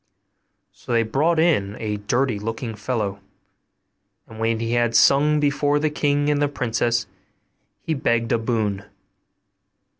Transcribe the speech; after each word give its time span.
So 0.71 0.93
they 0.93 1.03
brought 1.03 1.37
in 1.37 1.75
a 1.79 1.97
dirty 1.97 2.39
looking 2.39 2.73
fellow; 2.73 3.19
and 4.27 4.39
when 4.39 4.59
he 4.59 4.71
had 4.71 4.95
sung 4.95 5.39
before 5.39 5.77
the 5.77 5.91
king 5.91 6.27
and 6.31 6.41
the 6.41 6.47
princess, 6.47 7.05
he 7.83 7.93
begged 7.93 8.31
a 8.31 8.39
boon. 8.39 8.85